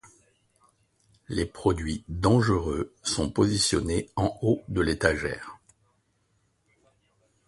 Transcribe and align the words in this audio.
les 1.29 1.45
produits 1.45 2.03
dangereux 2.09 2.91
sont 3.03 3.29
positionnés 3.31 4.09
en 4.15 4.35
haut 4.41 4.63
de 4.67 4.81
l'étagère 4.81 5.59